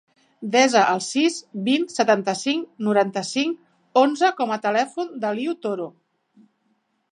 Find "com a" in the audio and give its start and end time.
4.41-4.59